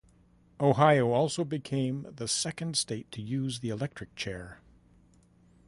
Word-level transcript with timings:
Ohio 0.59 1.11
also 1.11 1.43
became 1.45 2.07
the 2.11 2.27
second 2.27 2.75
state 2.75 3.11
to 3.11 3.21
use 3.21 3.59
the 3.59 3.69
electric 3.69 4.15
chair. 4.15 4.59